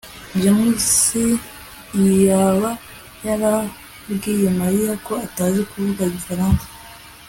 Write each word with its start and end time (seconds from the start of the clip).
james 0.41 0.87
yaba 2.27 2.71
yarabwiye 3.27 4.47
mariya 4.59 4.93
ko 5.05 5.13
atazi 5.25 5.61
kuvuga 5.69 6.01
igifaransa 6.09 6.65